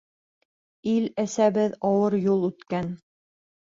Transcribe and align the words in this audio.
Ил-Әсәбеҙ 0.93 1.79
ауыр 1.93 2.19
юл 2.27 2.53
үткән. 2.53 2.95